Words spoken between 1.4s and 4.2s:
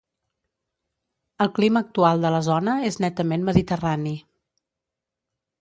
El clima actual de la zona és netament mediterrani.